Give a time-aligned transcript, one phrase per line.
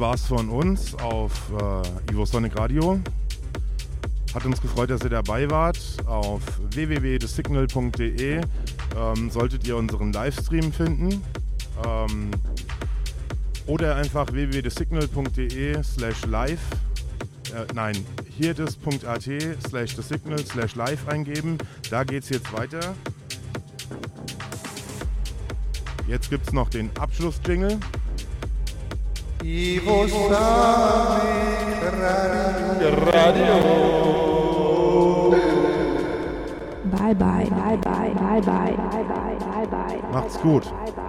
[0.00, 3.00] war's von uns auf äh, Ivo Sonic Radio.
[4.34, 5.78] Hat uns gefreut, dass ihr dabei wart.
[6.06, 8.40] Auf www.thesignal.de
[8.96, 11.22] ähm, solltet ihr unseren Livestream finden.
[11.86, 12.30] Ähm,
[13.66, 16.60] oder einfach www.thesignal.de slash live.
[17.54, 17.96] Äh, nein,
[18.36, 19.22] hierdis.at
[19.68, 21.58] slash thesignal slash live eingeben.
[21.90, 22.94] Da geht's jetzt weiter.
[26.06, 27.78] Jetzt gibt's noch den Abschlussjingle.
[29.44, 30.32] Ivo Sonic
[33.12, 33.58] Radio.
[36.90, 40.02] Bye bye, bye bye, bye bye, bye bye, bye bye.
[40.12, 40.64] Macht's gut.
[40.64, 41.04] Bye bye.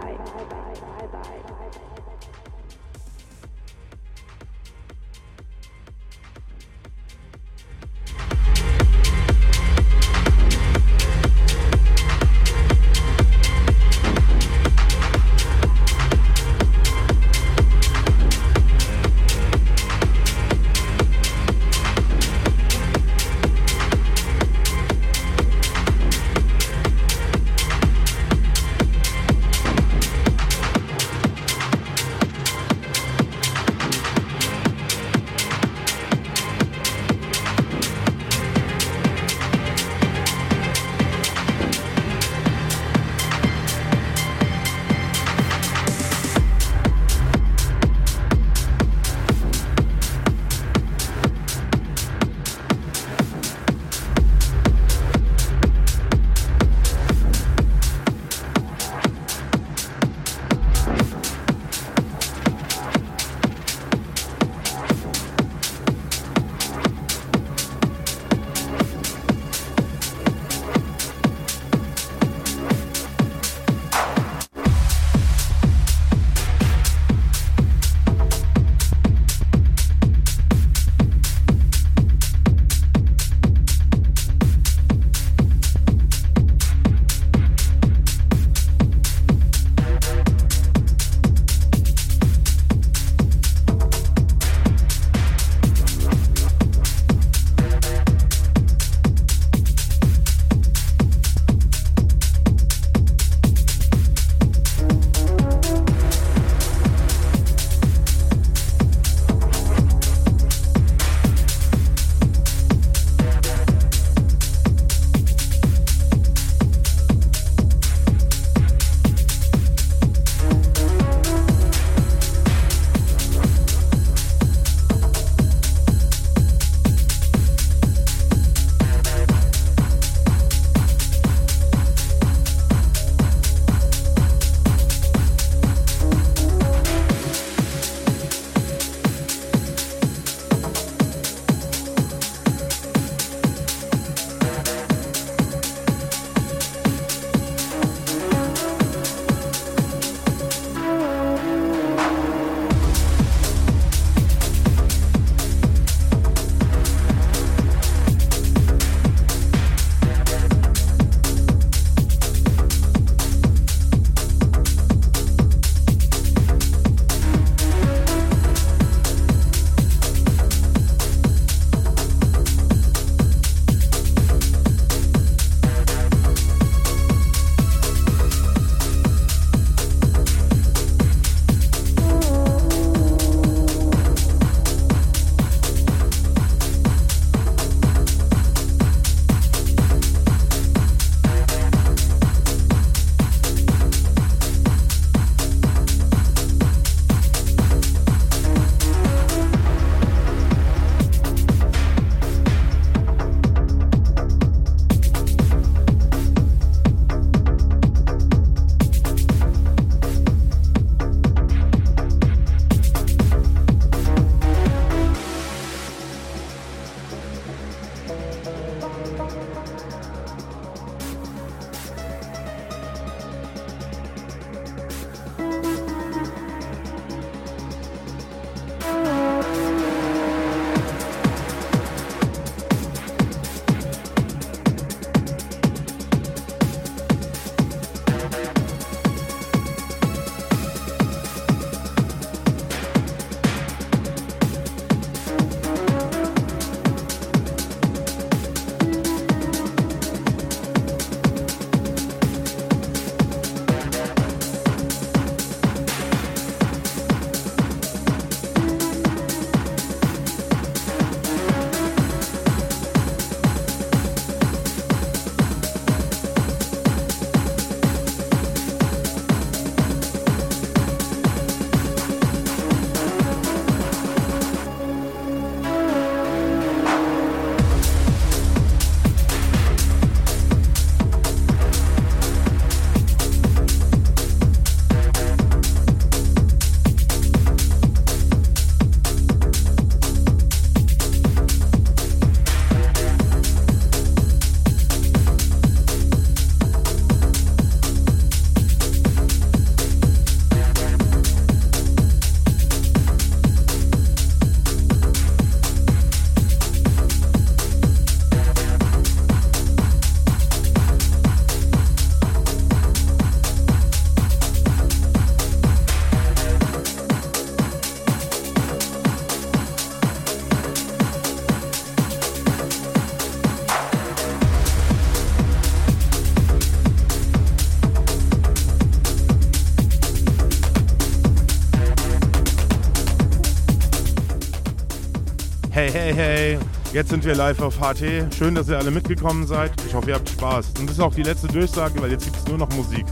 [335.92, 336.60] Hey, hey, hey.
[336.94, 338.32] Jetzt sind wir live auf HT.
[338.36, 339.72] Schön, dass ihr alle mitgekommen seid.
[339.88, 340.74] Ich hoffe, ihr habt Spaß.
[340.78, 343.08] Und das ist auch die letzte Durchsage, weil jetzt gibt es nur noch Musik.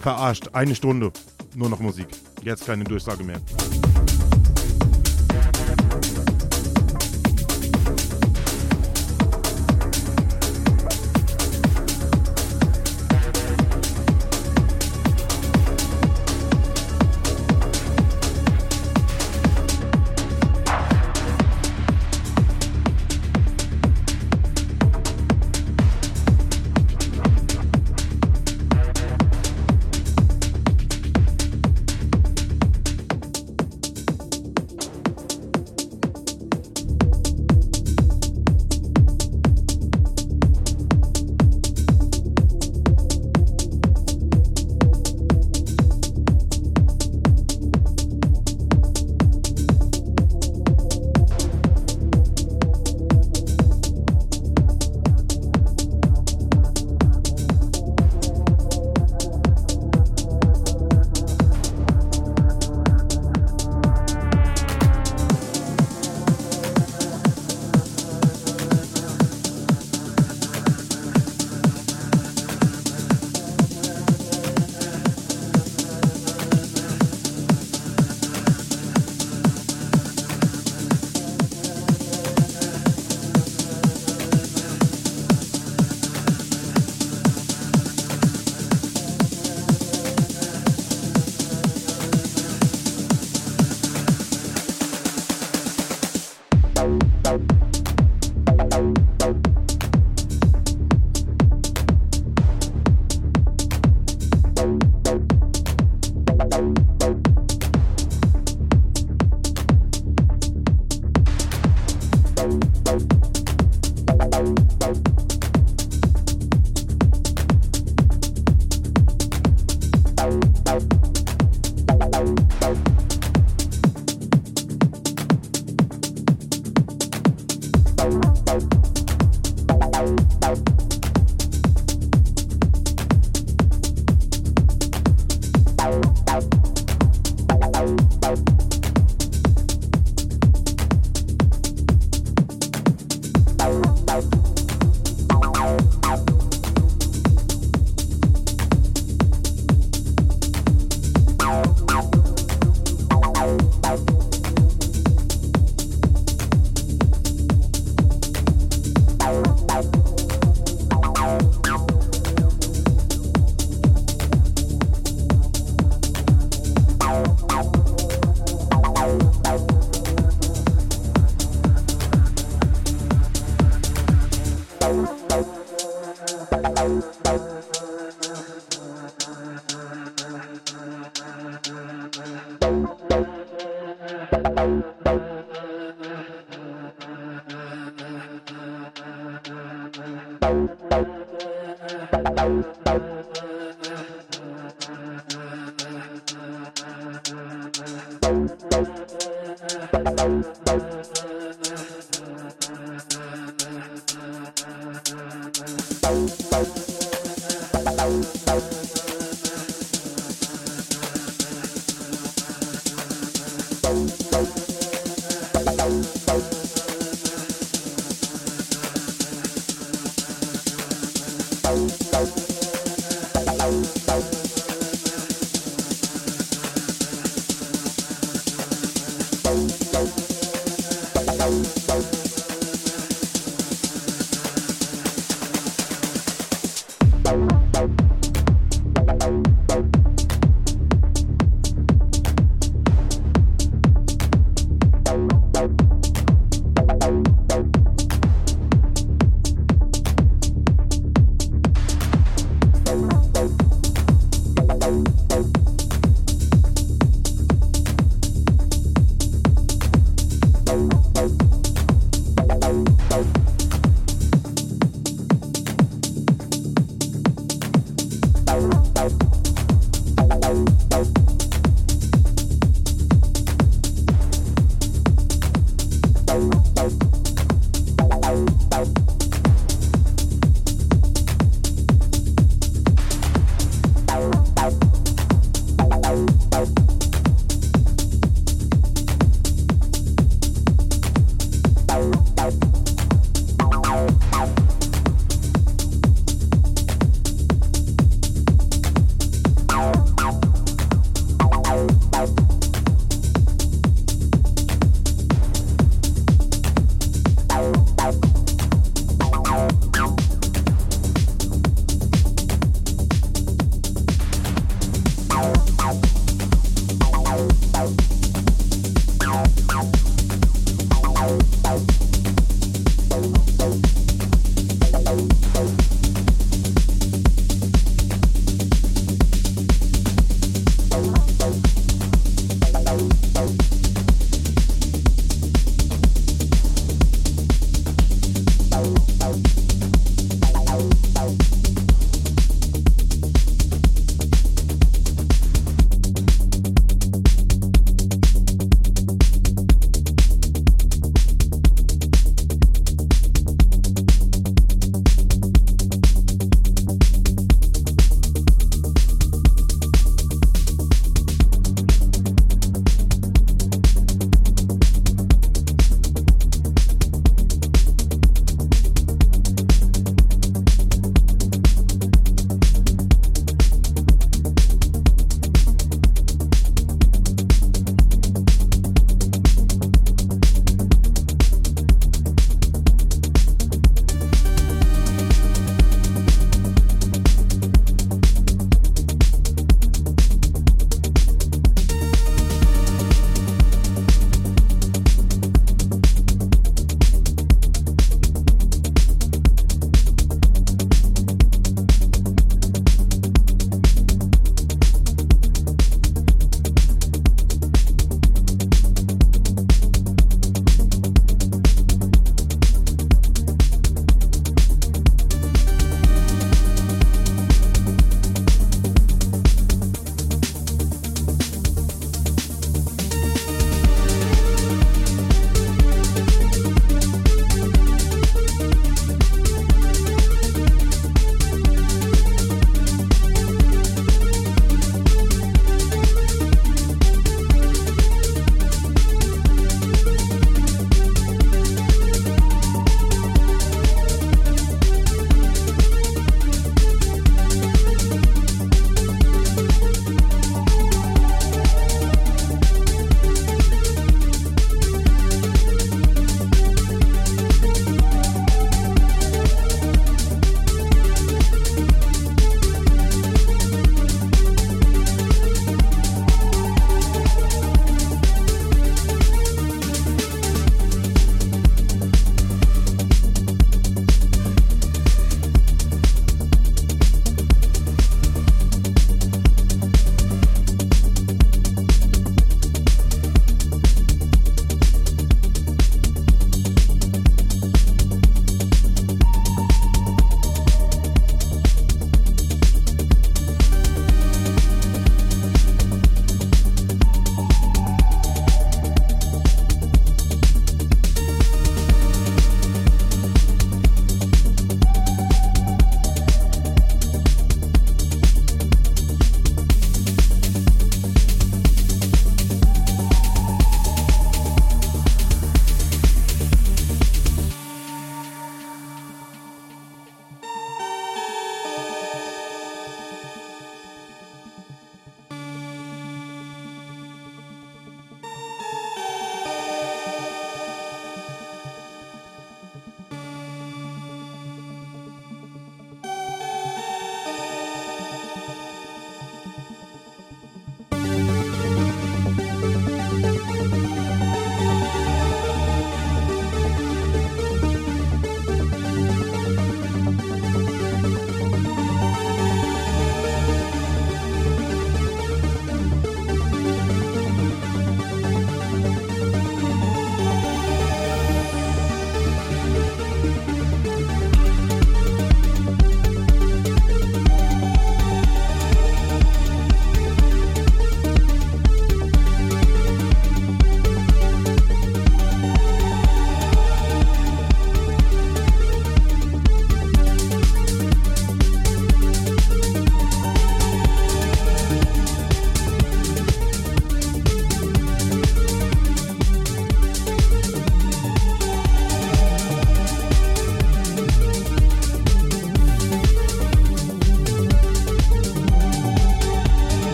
[0.00, 0.50] Verarscht.
[0.52, 1.10] Eine Stunde.
[1.54, 2.08] Nur noch Musik.
[2.42, 3.40] Jetzt keine Durchsage mehr.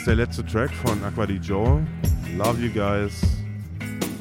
[0.00, 1.86] Ist der letzte Track von Aqua di Joe.
[2.38, 3.22] Love you guys.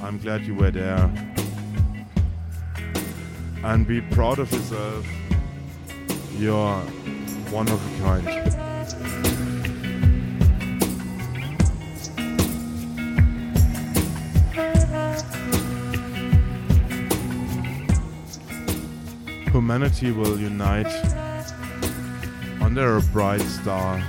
[0.04, 1.10] I'm glad you were there.
[3.64, 5.06] And be proud of yourself.
[6.38, 6.82] You're
[7.50, 8.28] one of a kind.
[19.54, 20.92] Humanity will unite
[22.62, 24.02] under a bright star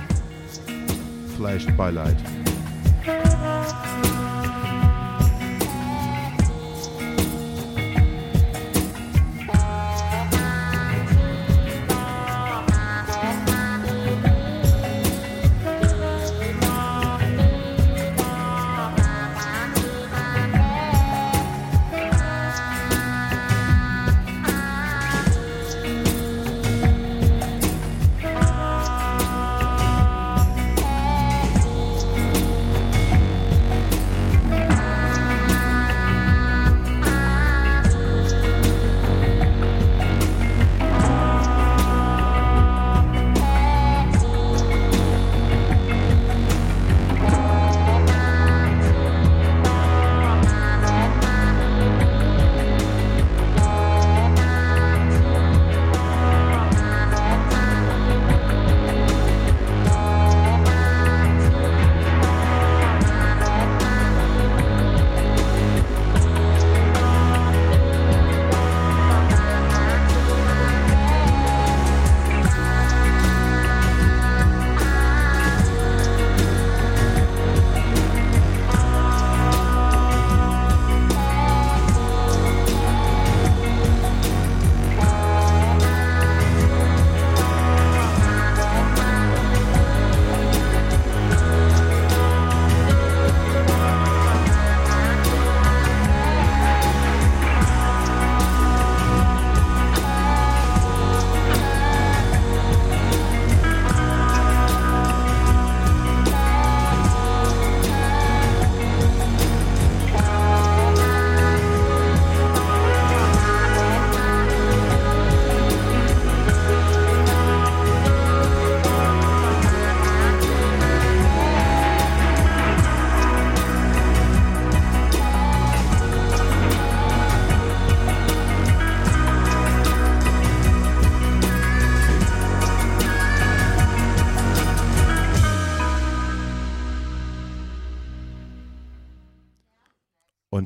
[1.41, 2.30] Slash Beileid.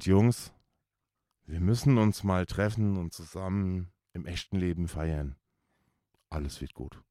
[0.05, 0.53] Jungs,
[1.45, 5.35] wir müssen uns mal treffen und zusammen im echten Leben feiern.
[6.29, 7.01] Alles wird gut.